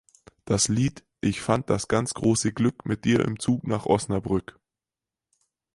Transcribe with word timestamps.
Das 0.45 0.67
Lied 0.67 1.05
"Ich 1.19 1.41
fand 1.41 1.69
das 1.69 1.87
ganz 1.87 2.15
große 2.15 2.53
Glück, 2.53 2.87
mit 2.87 3.05
Dir 3.05 3.19
im 3.23 3.37
Zug 3.37 3.67
nach 3.67 3.85
Osnabrück! 3.85 4.59